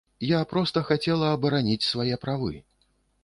[0.27, 2.51] Я проста хацела абараніць свае правы.